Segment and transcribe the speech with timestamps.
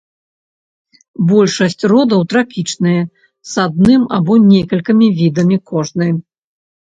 [1.31, 3.01] Большасць родаў трапічныя,
[3.51, 6.07] з адным або некалькімі відамі кожны.